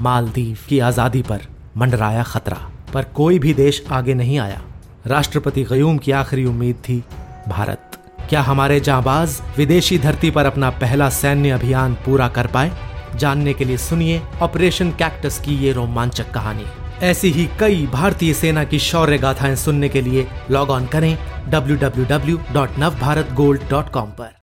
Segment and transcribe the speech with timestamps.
[0.00, 1.40] मालदीव की आज़ादी पर
[1.76, 4.62] मंडराया खतरा, पर कोई भी देश आगे नहीं आया।
[5.06, 7.04] राष्ट्रपति गयूम की आखिरी उम्मीद थी,
[7.48, 7.82] भारत।
[8.28, 12.72] क्या हमारे जाबाज विदेशी धरती पर अपना पहला सैन्य अभियान पूरा कर पाए?
[13.16, 16.64] जानने के लिए सुनिए ऑपरेशन कैक्टस की ये रोमांचक कहानी।
[17.02, 21.18] ऐसी ही कई भारतीय सेना की शौर्य गाथाएँ सुनने के लिए लॉग ऑन करें
[21.50, 24.45] www.navbharatgold.com पर।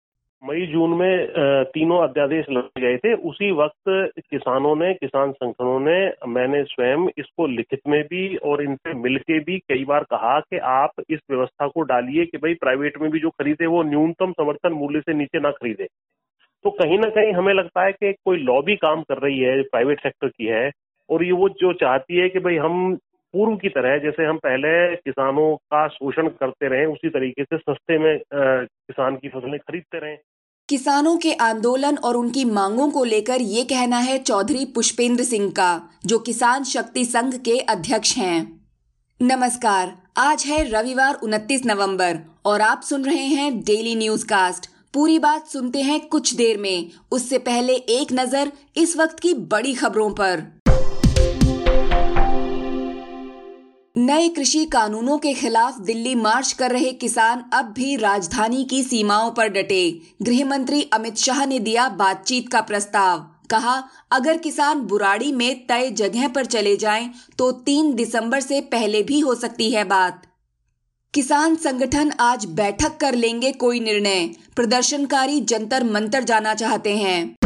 [0.48, 3.90] मई, जून में तीनों अध्यादेश लगे गए थे। उसी वक्त
[4.32, 5.98] किसानों ने, किसान संगठनों ने,
[6.34, 11.02] मैंने स्वयं इसको लिखित में भी और इनसे मिलके भी कई बार कहा कि आप
[11.10, 15.02] इस व्यवस्था को डालिए कि भाई प्राइवेट में भी जो खरीदे वो न्यूनतम समर्थन मूल्य
[15.02, 15.88] से नीचे ना खरीदे।
[16.66, 20.00] तो कहीं ना कहीं हमें लगता है कि कोई लॉबी काम कर रही है, प्राइवेट
[20.00, 20.72] सेक्टर की है,
[21.10, 22.96] और ये वो जो चाहती है कि भाई हम
[23.34, 27.98] पूर्व की तरह, जैसे हम पहले किसानों का शोषण करते रहे, उसी तरीके से सस्ते
[27.98, 30.16] में किसान की फ़सलें खरीदते रहे।
[30.70, 35.82] किसानों के आंदोलन और उनकी मांगों को लेकर ये कहना है चौधरी पुष्पेंद्र सिंह का,
[36.06, 38.66] जो किसान शक्ति संघ के अध्यक्ष हैं।
[39.22, 45.20] नमस्कार, आज है रविवार 29 नवंबर और आप सुन रहे हैं डेली न्यूज़ कास्ट पूरी
[45.20, 50.10] बात सुनते हैं कुछ देर में। उससे पहले एक नज़र इस वक्त की बड़ी खबरों
[50.10, 50.57] पर।
[53.98, 59.32] नए कृषि कानूनों के खिलाफ दिल्ली मार्च कर रहे किसान अब भी राजधानी की सीमाओं
[59.32, 65.32] पर डटे। गृह मंत्री अमित शाह ने दिया बातचीत का प्रस्ताव। कहा, अगर किसान बुराड़ी
[65.32, 69.84] में तय जगह पर चले जाएँ तो तीन दिसंबर से पहले भी हो सकती है
[69.84, 70.22] बात।
[71.14, 77.37] किसान संगठन आज बैठक कर लेंगे कोई निर्णय। प्रदर्शनकारी जंतर मंतर जाना चाहते हैं।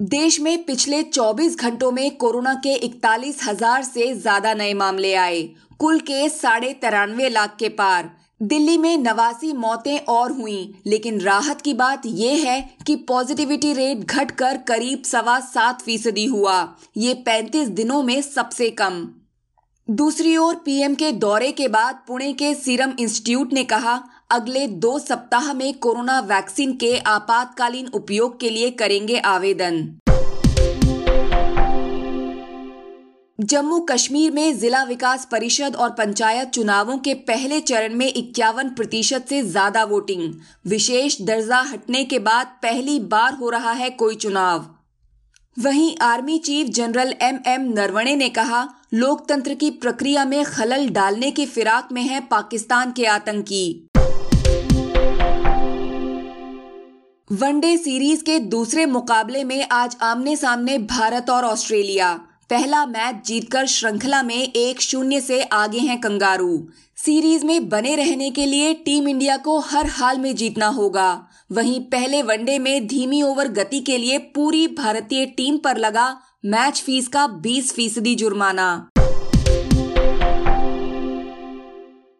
[0.00, 5.42] देश में पिछले 24 घंटों में कोरोना के इकतालीस हज़ार से ज़्यादा नए मामले आए।
[5.78, 8.10] कुल केस साढ़े तिरानवे लाख के पार।
[8.42, 13.98] दिल्ली में नवासी मौतें और हुई, लेकिन राहत की बात यह है कि पॉजिटिविटी रेट
[13.98, 19.06] घटकर करीब सवा सात फ़ीसदी हुआ। ये 35 दिनों में सबसे कम।
[19.88, 23.96] दूसरी ओर पीएम के दौरे के बाद पुणे के सीरम इंस्टीट्यूट ने कहा
[24.34, 29.76] अगले दो सप्ताह में कोरोना वैक्सीन के आपातकालीन उपयोग के लिए करेंगे आवेदन।
[33.38, 39.26] जम्मू कश्मीर में जिला विकास परिषद और पंचायत चुनावों के पहले चरण में इक्यावन प्रतिशत
[39.28, 40.32] से ज़्यादा वोटिंग।
[40.66, 44.66] विशेष दर्जा हटने के बाद पहली बार हो रहा है कोई चुनाव।
[45.56, 51.30] वहीं army chief general M M Naravane ने कहा, लोकतंत्र की प्रक्रिया में खलल डालने
[51.30, 53.64] की फिराक में है पाकिस्तान के आतंकी।
[57.30, 62.12] वनडे सीरीज़ के दूसरे मुकाबले में आज आमने सामने भारत और ऑस्ट्रेलिया।
[62.50, 68.30] पहला मैच जीतकर श्रृंखला में एक शून्य से आगे हैं कंगारू। सीरीज़ में बने रहने
[68.30, 73.22] के लिए टीम इंडिया को हर हाल में जीतना होगा। वहीं पहले वनडे में धीमी
[73.22, 76.08] ओवर गति के लिए पूरी भारतीय टीम पर लगा
[76.44, 78.88] मैच फ़ीस का 20 फ़ीसदी जुर्माना।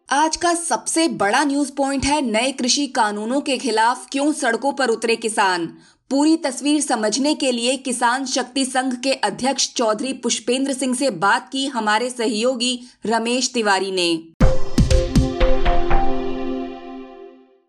[0.09, 4.89] आज का सबसे बड़ा न्यूज़ पॉइंट है नए कृषि कानूनों के खिलाफ क्यों सड़कों पर
[4.89, 5.65] उतरे किसान?
[6.09, 11.49] पूरी तस्वीर समझने के लिए किसान शक्ति संघ के अध्यक्ष चौधरी पुष्पेंद्र सिंह से बात
[11.51, 14.17] की हमारे सहयोगी रमेश तिवारी ने।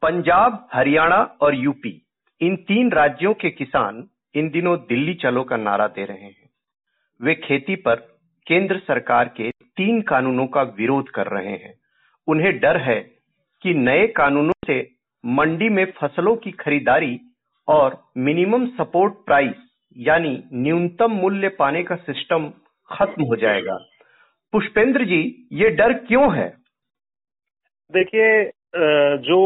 [0.03, 2.06] पंजाब, हरियाणा और यूपी,
[2.41, 6.50] इन तीन राज्यों के किसान इन दिनों दिल्ली चलो का नारा दे रहे हैं।
[7.22, 7.94] वे खेती पर
[8.47, 11.74] केंद्र सरकार के तीन कानूनों का विरोध कर रहे हैं।
[12.28, 13.00] उन्हें डर है
[13.62, 14.81] कि नए कानूनों से
[15.25, 17.19] मंडी में फ़सलों की खरीदारी
[17.69, 19.54] और मिनिमम सपोर्ट प्राइस,
[19.97, 22.48] यानी न्यूनतम मूल्य पाने का सिस्टम
[22.88, 23.76] खत्म हो जाएगा।
[24.53, 26.48] पुष्पेंद्र जी, ये डर क्यों है?
[27.91, 28.50] देखिए
[29.22, 29.36] जो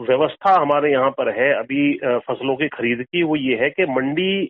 [0.00, 4.48] व्यवस्था हमारे यहाँ पर है अभी फ़सलों की खरीद की, वो ये है कि मंडी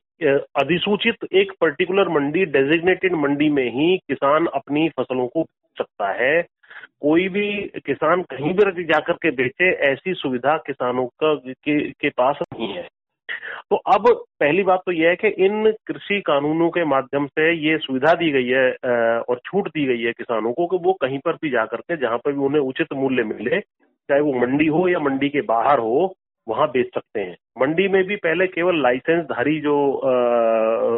[0.57, 5.45] अधिसूचित एक पर्टिकुलर मंडी डेजिग्नेटेड मंडी में ही किसान अपनी फ़सलों को
[5.77, 6.41] सकता है।
[7.01, 12.39] कोई भी किसान कहीं भी जाकर के बेचे ऐसी सुविधा किसानों का के, के पास
[12.43, 12.89] नहीं है।
[13.71, 14.09] तो अब
[14.41, 18.31] पहली बात तो यह है कि इन कृषि कानूनों के माध्यम से ये सुविधा दी
[18.31, 18.71] गई है
[19.19, 22.19] और छूट दी गई है किसानों को कि वो कहीं पर भी जाकर के जहाँ
[22.19, 26.15] पर भी उन्हें उचित मूल्य मिले चाहे वो मंडी हो या मंडी के बाहर हो
[26.49, 29.77] वहाँ बेच सकते हैं। मंडी में भी पहले केवल लाइसेंसधारी जो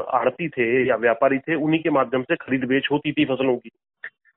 [0.01, 3.71] आड़ती थे या व्यापारी थे उन्हीं के माध्यम से खरीद बेच होती थी फ़सलों की।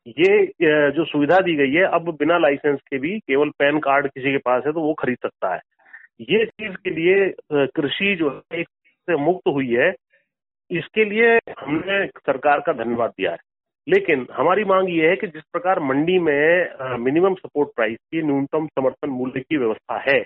[0.07, 4.31] ये जो सुविधा दी गई है, अब बिना लाइसेंस के भी केवल पैन कार्ड किसी
[4.31, 5.61] के पास है तो वो खरीद सकता है।
[6.21, 9.93] ये चीज़ के लिए कृषि जो है, एक से मुक्त हुई है।
[10.71, 13.37] इसके लिए हमने सरकार का धन्यवाद दिया है।
[13.87, 18.67] लेकिन हमारी मांग ये है कि जिस प्रकार मंडी में मिनिमम सपोर्ट प्राइस की न्यूनतम
[18.67, 20.19] समर्थन मूल्य की व्यवस्था है,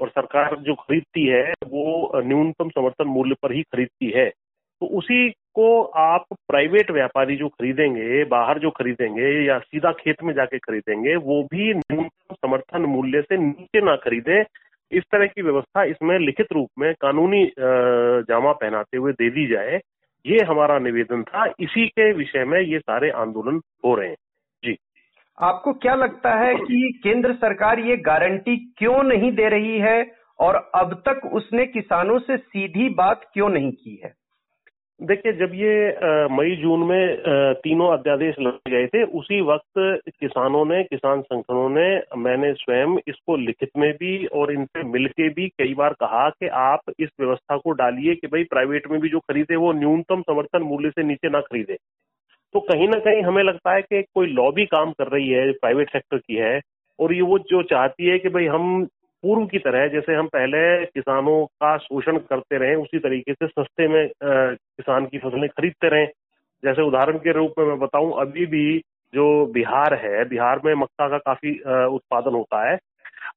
[0.00, 5.28] और सरकार जो खरीदती है, वो न्यूनतम समर्थन मूल्य पर ही खरीदती है तो उसी
[5.58, 11.16] को आप प्राइवेट व्यापारी जो खरीदेंगे, बाहर जो खरीदेंगे या सीधा खेत में जाके खरीदेंगे,
[11.16, 14.40] वो भी न्यूनतम समर्थन मूल्य से नीचे ना खरीदे।
[14.92, 17.44] इस तरह की व्यवस्था इसमें लिखित रूप में कानूनी
[18.28, 19.80] जामा पहनाते हुए दे दी जाए।
[20.26, 24.16] ये हमारा निवेदन था। इसी के विषय में ये सारे आंदोलन हो रहे हैं।
[24.64, 24.76] जी।
[25.38, 29.98] आपको क्या लगता है कि केंद्र सरकार ये गारंटी क्यों नहीं दे रही है
[30.40, 34.12] और अब तक उसने किसानों से सीधी बात क्यों नहीं की है?
[35.00, 37.22] देखिए, जब ये मई, जून में
[37.62, 39.78] तीनों अध्यादेश लगे गए थे, उसी वक्त
[40.10, 41.86] किसानों ने, किसान संगठनों ने,
[42.16, 46.92] मैंने स्वयं इसको लिखित में भी और इनसे मिलके भी कई बार कहा कि आप
[47.00, 50.90] इस व्यवस्था को डालिए कि भाई प्राइवेट में भी जो खरीदे, वो न्यूनतम समर्थन मूल्य
[50.90, 51.76] से नीचे ना खरीदे।
[52.54, 55.90] तो कहीं ना कहीं हमें लगता है कि कोई लॉबी काम कर रही है, प्राइवेट
[55.90, 56.60] सेक्टर की है,
[56.98, 58.86] और ये वो जो चाहती है कि भाई हम
[59.24, 63.88] पूर्व की तरह जैसे हम पहले किसानों का शोषण करते रहे, उसी तरीके से सस्ते
[63.88, 66.06] में किसान की फ़सलें खरीदते रहे।
[66.62, 68.78] जैसे उदाहरण के रूप में मैं बताऊँ, अभी भी
[69.12, 71.52] जो बिहार है, बिहार में मक्का का काफ़ी
[71.88, 72.78] उत्पादन होता है।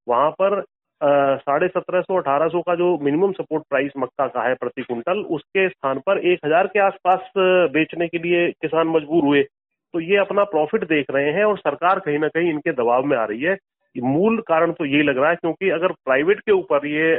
[0.08, 0.62] वहाँ पर
[1.00, 5.22] साढ़े सत्रह सौ, अठारह सौ का जो मिनिमम सपोर्ट प्राइस मक्का का है प्रति कुंटल
[5.36, 7.32] उसके स्थान पर एक हज़ार के आसपास
[7.72, 11.98] बेचने के लिए किसान मजबूर हुए। तो ये अपना प्रॉफिट देख रहे हैं और सरकार
[12.00, 13.56] कहीं ना कहीं इनके दबाव में आ रही है।
[13.96, 17.10] मूल कारण तो यही लग रहा है क्योंकि अगर प्राइवेट के ऊपर ये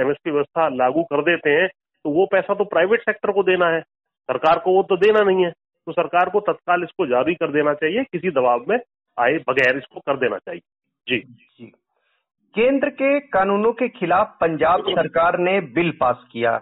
[0.00, 3.80] एमएसपी व्यवस्था लागू कर देते हैं तो वो पैसा तो प्राइवेट सेक्टर को देना है।
[4.28, 7.74] सरकार को वो तो देना नहीं है। तो सरकार को तत्काल इसको जारी कर देना
[7.74, 8.78] चाहिए किसी दबाव में
[9.18, 10.60] आए बगैर इसको कर देना चाहिए।
[11.08, 11.18] जी।
[11.58, 11.72] जी।
[12.54, 16.60] केंद्र के कानूनों के खिलाफ पंजाब सरकार ने बिल पास किया।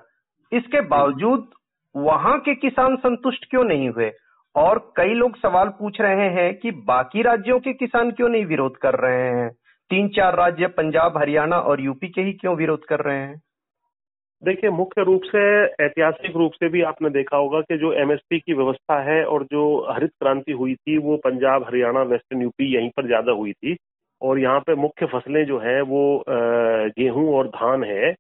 [0.53, 1.49] इसके बावजूद
[1.95, 4.11] वहाँ के किसान संतुष्ट क्यों नहीं हुए?
[4.55, 8.77] और कई लोग सवाल पूछ रहे हैं कि बाकी राज्यों के किसान क्यों नहीं विरोध
[8.77, 9.49] कर रहे हैं?
[9.91, 13.41] तीन चार राज्य, पंजाब, हरियाणा और यूपी के ही क्यों विरोध कर रहे हैं?
[14.43, 15.41] देखिए, मुख्य रूप से,
[15.85, 19.65] ऐतिहासिक रूप से भी आपने देखा होगा कि जो एमएसपी की व्यवस्था है और जो
[19.91, 23.77] हरित क्रांति हुई थी, वो पंजाब, हरियाणा वेस्टर्न यूपी यहीं पर ज़्यादा हुई थी।
[24.23, 26.25] और यहाँ पे मुख्य फ़सलें जो है, वो
[26.99, 28.13] गेहूँ और धान है।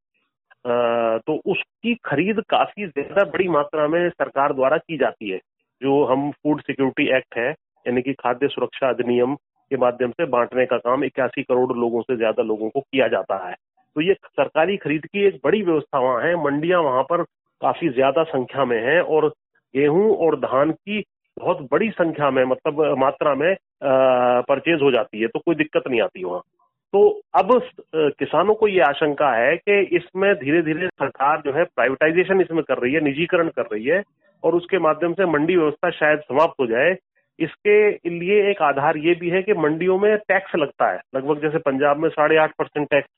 [1.19, 5.39] तो उसकी खरीद काफ़ी ज़्यादा बड़ी मात्रा में सरकार द्वारा की जाती है।
[5.83, 7.51] जो हम फ़ूड सिक्योरिटी एक्ट है,
[7.87, 9.35] यानी कि खाद्य सुरक्षा अधिनियम
[9.71, 13.37] के माध्यम से बांटने का काम इक्यासी करोड़ लोगों से ज़्यादा लोगों को किया जाता
[13.49, 13.55] है।
[13.97, 17.23] तो ये सरकारी खरीद की एक बड़ी व्यवस्था वहाँ है, मंडियाँ वहाँ पर
[17.61, 19.29] काफ़ी ज़्यादा संख्या में है और
[19.75, 21.03] गेहूँ और धान की
[21.37, 26.01] बहुत बड़ी संख्या में मतलब मात्रा में परचेज हो जाती है तो कोई दिक्कत नहीं
[26.01, 26.43] आती वहाँ।
[26.93, 27.01] तो
[27.35, 27.51] अब
[27.93, 32.79] किसानों को ये आशंका है कि इसमें धीरे धीरे सरकार जो है प्राइवेटाइजेशन इसमें कर
[32.79, 34.03] रही है, निजीकरण कर रही है,
[34.43, 36.97] और उसके माध्यम से मंडी व्यवस्था शायद समाप्त हो जाए।
[37.39, 41.59] इसके लिए एक आधार ये भी है कि मंडियों में टैक्स लगता है, लगभग जैसे
[41.61, 43.09] पंजाब में साढ़े आठ परसेंट टैक्स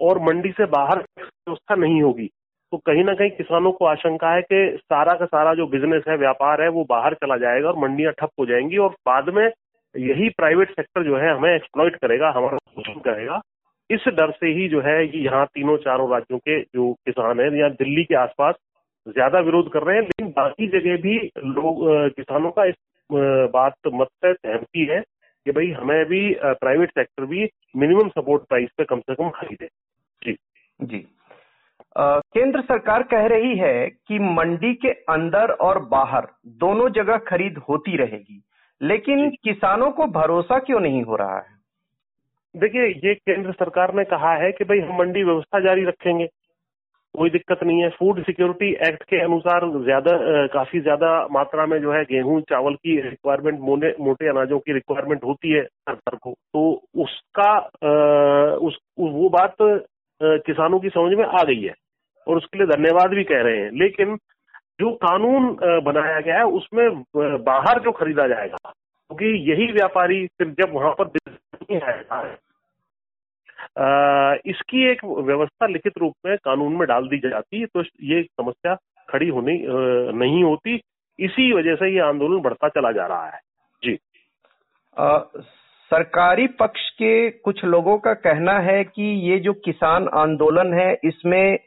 [0.00, 2.30] और मंडी से बाहर व्यवस्था नहीं होगी।
[2.72, 6.16] तो कहीं ना कहीं किसानों को आशंका है कि सारा का सारा जो बिज़नेस है,
[6.16, 9.48] व्यापार है, वो बाहर चला जाएगा और मंडियाँ ठप हो जाएँगी, और बाद में
[9.94, 13.40] यही प्राइवेट सेक्टर जो है हमें एक्सप्लॉइट करेगा हमारा शोषण करेगा।
[13.90, 17.46] इस डर से ही जो है कि यहाँ तीनों चारों राज्यों के जो किसान है
[17.58, 18.54] या दिल्ली के आसपास
[19.06, 21.82] ज़्यादा विरोध कर रहे हैं लेकिन बाकी जगह भी लोग
[22.16, 22.74] किसानों का इस
[23.52, 28.70] बात मत से सहमति है कि भाई हमें भी प्राइवेट सेक्टर भी मिनिमम सपोर्ट प्राइस
[28.78, 29.68] पे कम से कम खरीदे।
[30.22, 30.36] जी।
[30.80, 31.04] जी।
[31.96, 36.26] आ, केंद्र सरकार कह रही है कि मंडी के अंदर और बाहर
[36.60, 38.42] दोनों जगह खरीद होती रहेगी।
[38.80, 41.52] लेकिन किसानों को भरोसा क्यों नहीं हो रहा है?
[42.54, 46.26] देखिए ये केंद्र सरकार ने कहा है कि भाई हम मंडी व्यवस्था जारी रखेंगे
[47.14, 50.12] कोई दिक्कत नहीं है। फ़ूड सिक्योरिटी एक्ट के अनुसार ज़्यादा
[50.54, 55.24] काफ़ी ज़्यादा मात्रा में जो है गेहूँ चावल की रिक्वायरमेंट मोटे मोटे अनाजों की रिक्वायरमेंट
[55.24, 56.62] होती है सरकार को। तो
[57.02, 59.56] उसका आ, उस वो बात
[60.20, 61.74] किसानों की समझ में आ गई है
[62.26, 64.16] और उसके लिए धन्यवाद भी कह रहे हैं। लेकिन
[64.80, 70.48] जो कानून बनाया गया है उसमें बाहर जो खरीदा जाएगा क्योंकि तो यही व्यापारी फिर
[70.60, 72.36] जब वहाँ पर नहीं आएगा
[74.46, 78.74] इसकी एक व्यवस्था लिखित रूप में कानून में डाल दी जाती है तो ये समस्या
[79.10, 79.58] खड़ी होनी
[80.18, 80.80] नहीं होती।
[81.18, 83.40] इसी वजह से ये आंदोलन बढ़ता चला जा रहा है।
[83.82, 83.98] जी।
[84.98, 85.18] आ,
[85.90, 91.58] सरकारी पक्ष के कुछ लोगों का कहना है कि ये जो किसान आंदोलन है इसमें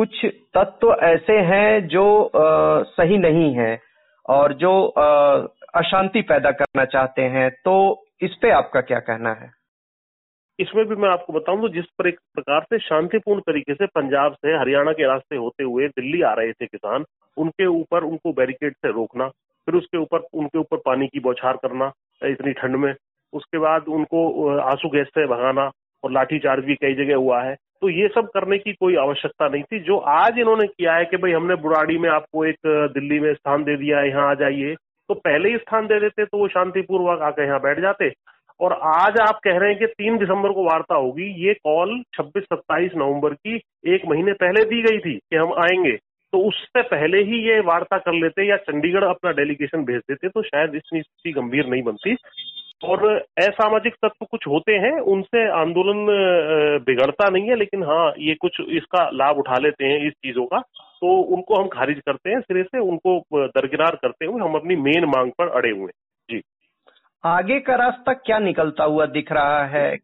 [0.00, 0.24] कुछ
[0.54, 3.80] तत्व ऐसे हैं जो आ, सही नहीं है
[4.28, 4.86] और जो
[5.74, 7.74] अशांति पैदा करना चाहते हैं तो
[8.22, 9.50] इस पे आपका क्या कहना है?
[10.60, 14.32] इसमें भी मैं आपको बताऊँ तो जिस पर एक प्रकार से शांतिपूर्ण तरीके से पंजाब
[14.32, 17.04] से हरियाणा के रास्ते होते हुए दिल्ली आ रहे थे किसान
[17.36, 19.28] उनके ऊपर उनको बैरिकेड से रोकना
[19.66, 21.92] फिर उसके ऊपर उनके ऊपर पानी की बौछार करना
[22.24, 22.94] इतनी ठंड में
[23.32, 25.70] उसके बाद उनको आँसू गैस से भगाना
[26.04, 29.62] और लाठीचार्ज भी कई जगह हुआ है। तो ये सब करने की कोई आवश्यकता नहीं
[29.62, 33.32] थी। जो आज इन्होंने किया है कि भाई हमने बुराड़ी में आपको एक दिल्ली में
[33.34, 34.74] स्थान दे दिया है यहाँ आ जाइए
[35.08, 38.10] तो पहले ही स्थान दे देते तो वो शांतिपूर्वक आकर यहाँ बैठ जाते।
[38.60, 42.96] और आज आप कह रहे हैं कि तीन दिसंबर को वार्ता होगी। ये कॉल 26-27
[42.96, 43.60] नवंबर की
[43.94, 45.96] एक महीने पहले दी गई थी कि हम आएँगे।
[46.32, 50.42] तो उससे पहले ही ये वार्ता कर लेते या चंडीगढ़ अपना डेलीगेशन भेज देते तो
[50.42, 52.14] शायद इतनी स्थिति गंभीर नहीं बनती।
[52.84, 53.04] और
[53.38, 56.06] असामाजिक तत्व कुछ होते हैं, उनसे आंदोलन
[56.84, 60.58] बिगड़ता नहीं है, लेकिन हाँ ये कुछ इसका लाभ उठा लेते हैं इस चीज़ों का।
[61.00, 65.04] तो उनको हम खारिज करते हैं, सिरे से उनको दरकिनार करते हुए हम अपनी मेन
[65.04, 65.90] मांग पर अड़े हुए
[66.30, 66.40] जी।
[67.24, 69.96] आगे का रास्ता क्या निकलता हुआ दिख रहा है?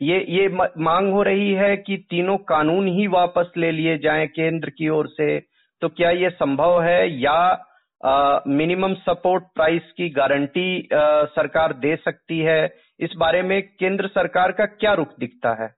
[0.00, 0.48] ये ये
[0.78, 5.06] मांग हो रही है कि तीनों कानून ही वापस ले लिए जाएँ केंद्र की ओर
[5.08, 5.38] से।
[5.82, 7.66] तो क्या ये संभव है या
[8.00, 12.62] मिनिमम सपोर्ट प्राइस की गारंटी सरकार दे सकती है।
[13.00, 15.68] इस बारे में केंद्र सरकार का क्या रुख दिखता है?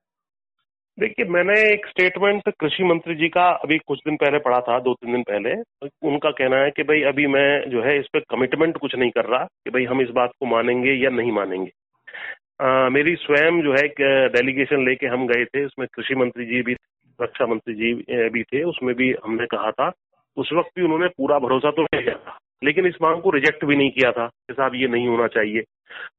[0.98, 4.92] देखिए मैंने एक स्टेटमेंट कृषि मंत्री जी का अभी कुछ दिन पहले पढ़ा था दो
[4.94, 5.54] तीन दिन पहले।
[6.08, 9.24] उनका कहना है कि भाई अभी मैं जो है इस पर कमिटमेंट कुछ नहीं कर
[9.24, 11.70] रहा कि भाई हम इस बात को मानेंगे या नहीं मानेंगे।
[12.60, 13.94] आ, मेरी स्वयं जो है एक
[14.32, 16.76] डेलीगेशन लेके हम गए थे। उसमें कृषि मंत्री जी भी
[17.20, 17.92] रक्षा मंत्री जी
[18.28, 19.90] भी थे। उसमें भी हमने कहा था
[20.36, 23.76] उस वक्त भी उन्होंने पूरा भरोसा तो किया था, लेकिन इस मांग को रिजेक्ट भी
[23.76, 25.62] नहीं किया था कि साहब ये नहीं होना चाहिए।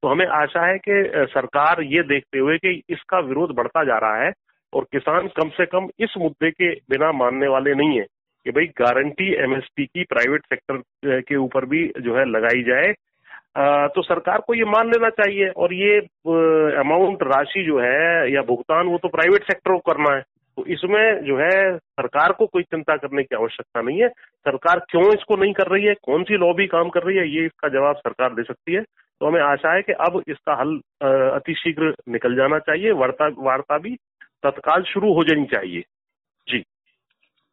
[0.01, 4.23] तो हमें आशा है कि सरकार ये देखते हुए कि इसका विरोध बढ़ता जा रहा
[4.23, 4.31] है
[4.73, 8.05] और किसान कम से कम इस मुद्दे के बिना मानने वाले नहीं है
[8.45, 12.93] कि भाई गारंटी एमएसपी की प्राइवेट सेक्टर के ऊपर भी जो है लगाई जाए।
[13.87, 15.97] तो सरकार को ये मान लेना चाहिए और ये
[16.79, 20.21] अमाउंट राशि जो है या भुगतान वो तो प्राइवेट सेक्टर को करना है।
[20.57, 24.09] तो इसमें जो है सरकार को कोई चिंता करने की आवश्यकता नहीं है।
[24.47, 25.93] सरकार क्यों इसको नहीं कर रही है?
[25.93, 27.27] कौन सी लॉबी काम कर रही है?
[27.29, 28.81] ये इसका जवाब सरकार दे सकती है।
[29.19, 30.79] तो हमें आशा है कि अब इसका हल
[31.29, 33.95] अतिशीघ्र निकल जाना चाहिए। वार्ता वार्ता भी
[34.43, 35.81] तत्काल शुरू हो जानी चाहिए।
[36.47, 36.63] जी।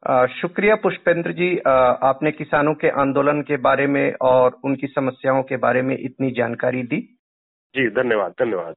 [0.07, 1.73] आ, शुक्रिया पुष्पेंद्र जी। आ,
[2.11, 6.83] आपने किसानों के आंदोलन के बारे में और उनकी समस्याओं के बारे में इतनी जानकारी
[6.83, 7.01] दी।
[7.75, 8.75] जी धन्यवाद धन्यवाद।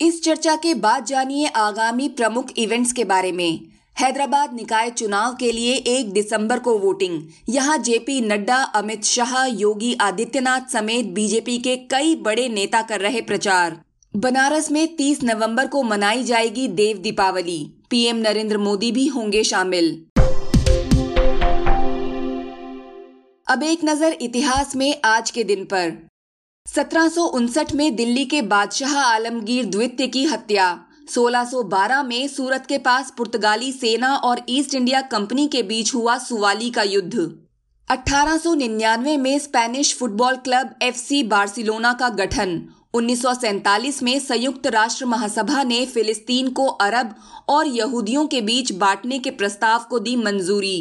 [0.00, 3.60] इस चर्चा के बाद जानिए आगामी प्रमुख इवेंट्स के बारे में।
[4.00, 9.94] हैदराबाद निकाय चुनाव के लिए एक दिसंबर को वोटिंग यहाँ जेपी नड्डा, अमित शाह, योगी
[10.00, 13.80] आदित्यनाथ समेत बीजेपी के कई बड़े नेता कर रहे प्रचार।
[14.14, 19.94] बनारस में 30 नवंबर को मनाई जाएगी देव दीपावली। पीएम नरेंद्र मोदी भी होंगे शामिल।
[23.46, 26.09] अब एक नज़र इतिहास में आज के दिन पर।
[26.66, 30.66] सत्रह सौ उनसठ में दिल्ली के बादशाह आलमगीर द्वितीय की हत्या।
[31.08, 36.70] 1612 में सूरत के पास पुर्तगाली सेना और ईस्ट इंडिया कंपनी के बीच हुआ सुवाली
[36.70, 37.26] का युद्ध।
[37.88, 42.60] 1899 में Spanish football club FC Barcelona का गठन।
[42.94, 47.14] उन्नीस में संयुक्त राष्ट्र महासभा ने फिलिस्तीन को अरब
[47.48, 50.78] और यहूदियों के बीच बांटने के प्रस्ताव को दी मंजूरी।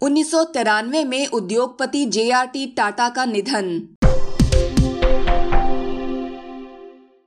[0.00, 3.80] उन्नीस सौ तिरानवे में उद्योगपति जेआरटी टाटा का निधन।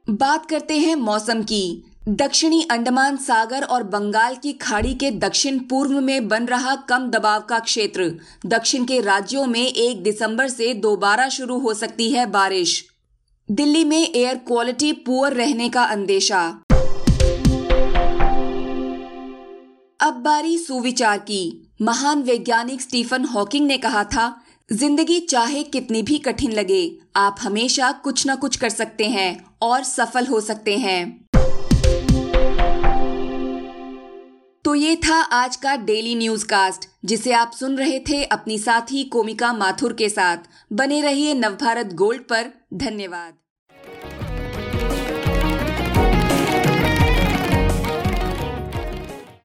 [0.09, 5.99] बात करते हैं मौसम की। दक्षिणी अंडमान सागर और बंगाल की खाड़ी के दक्षिण पूर्व
[6.01, 8.11] में बन रहा कम दबाव का क्षेत्र।
[8.45, 12.83] दक्षिण के राज्यों में एक दिसंबर से दोबारा शुरू हो सकती है बारिश।
[13.49, 16.41] दिल्ली में एयर क्वालिटी पुअर रहने का अंदेशा।
[19.99, 24.33] अब बारी सुविचार की। महान वैज्ञानिक स्टीफन हॉकिंग ने कहा था,
[24.71, 29.83] ज़िंदगी चाहे कितनी भी कठिन लगे, आप हमेशा कुछ न कुछ कर सकते हैं। और
[29.83, 31.25] सफल हो सकते हैं।
[34.65, 39.03] तो ये था आज का डेली न्यूज़ कास्ट जिसे आप सुन रहे थे अपनी साथी
[39.03, 40.37] कोमिका माथुर के साथ।
[40.73, 43.33] बने रहिए नवभारत गोल्ड पर। धन्यवाद।